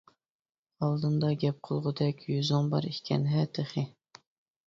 ئالدىمدا 0.85 1.27
گەپ 1.43 1.59
قىلغۇدەك 1.67 2.25
يۈزۈڭ 2.31 2.71
بار 2.71 2.87
ئىكەن 2.93 3.27
ھە 3.35 3.43
تېخى؟! 3.59 3.85